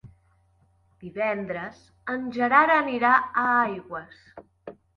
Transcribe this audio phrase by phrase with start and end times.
[1.03, 1.83] Divendres
[2.15, 4.21] en Gerard anirà a Aigües.